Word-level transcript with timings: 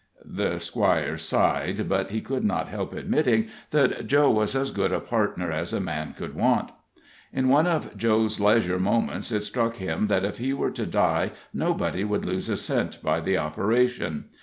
The 0.25 0.57
Squire 0.57 1.15
sighed, 1.19 1.87
but 1.87 2.09
he 2.09 2.21
could 2.21 2.43
not 2.43 2.69
help 2.69 2.91
admitting 2.91 3.49
that 3.69 4.07
Joe 4.07 4.31
was 4.31 4.55
as 4.55 4.71
good 4.71 4.91
a 4.91 4.99
partner 4.99 5.51
as 5.51 5.73
a 5.73 5.79
man 5.79 6.15
could 6.17 6.33
want. 6.33 6.71
In 7.31 7.49
one 7.49 7.67
of 7.67 7.95
Joe's 7.95 8.39
leisure 8.39 8.79
moments 8.79 9.31
it 9.31 9.41
struck 9.43 9.75
him 9.75 10.07
that 10.07 10.25
if 10.25 10.39
he 10.39 10.53
were 10.55 10.71
to 10.71 10.87
die, 10.87 11.33
nobody 11.53 12.03
would 12.03 12.25
lose 12.25 12.49
a 12.49 12.57
cent 12.57 13.03
by 13.03 13.19
the 13.19 13.37
operation. 13.37 14.25